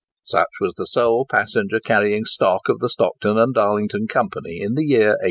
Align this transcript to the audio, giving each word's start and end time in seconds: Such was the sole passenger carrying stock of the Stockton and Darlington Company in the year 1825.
Such 0.23 0.47
was 0.59 0.73
the 0.75 0.87
sole 0.87 1.27
passenger 1.29 1.79
carrying 1.79 2.25
stock 2.25 2.69
of 2.69 2.79
the 2.79 2.89
Stockton 2.89 3.37
and 3.37 3.53
Darlington 3.53 4.07
Company 4.07 4.59
in 4.59 4.73
the 4.73 4.81
year 4.83 5.09
1825. 5.13 5.17